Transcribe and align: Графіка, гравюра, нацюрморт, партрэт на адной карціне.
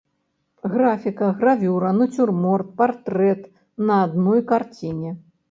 Графіка, 0.75 1.27
гравюра, 1.41 1.91
нацюрморт, 1.99 2.73
партрэт 2.81 3.45
на 3.91 4.01
адной 4.09 4.45
карціне. 4.55 5.15